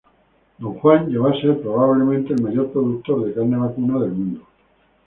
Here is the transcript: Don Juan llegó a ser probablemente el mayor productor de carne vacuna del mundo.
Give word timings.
Don 0.57 0.79
Juan 0.79 1.09
llegó 1.11 1.27
a 1.27 1.39
ser 1.39 1.61
probablemente 1.61 2.33
el 2.33 2.41
mayor 2.41 2.71
productor 2.71 3.23
de 3.23 3.35
carne 3.35 3.57
vacuna 3.57 3.99
del 3.99 4.11
mundo. 4.13 4.41